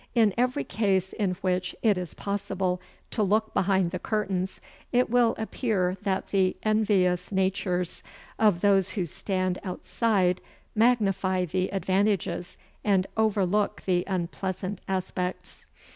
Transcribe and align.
In 0.15 0.33
every 0.35 0.63
case 0.63 1.13
in 1.13 1.33
which 1.41 1.75
it 1.83 1.95
is 1.95 2.15
possible 2.15 2.81
to 3.11 3.21
look 3.21 3.53
behind 3.53 3.91
the 3.91 3.99
curtains 3.99 4.59
it 4.91 5.11
will 5.11 5.35
appear 5.37 5.95
that 6.01 6.29
the 6.29 6.57
envious 6.63 7.31
natures 7.31 8.01
of 8.39 8.61
those 8.61 8.93
who 8.93 9.05
stand 9.05 9.59
outside 9.63 10.41
magnify 10.73 11.45
the 11.45 11.69
advantages 11.71 12.57
and 12.83 13.05
overlook 13.15 13.83
the 13.85 14.03
unpleasant 14.07 14.81
aspects. 14.87 15.67